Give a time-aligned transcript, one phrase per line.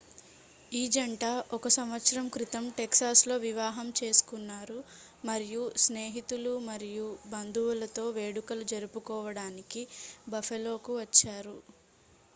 [0.71, 1.23] ఈ జంట
[1.55, 4.77] 1సంవత్సరం క్రితం టెక్సాస్లో వివాహం చేసుకున్నారు
[5.23, 9.83] మరియు స్నేహితులు మరియు బంధువులతో వేడుకలు జరుపుకోవడానికి
[10.29, 11.55] బఫెలోకు వచ్చారు